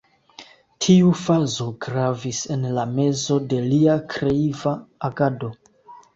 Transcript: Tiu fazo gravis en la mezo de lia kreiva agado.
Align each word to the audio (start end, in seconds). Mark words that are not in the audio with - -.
Tiu 0.85 1.11
fazo 1.19 1.67
gravis 1.87 2.39
en 2.57 2.65
la 2.79 2.87
mezo 2.95 3.39
de 3.53 3.61
lia 3.67 4.01
kreiva 4.17 4.75
agado. 5.13 5.55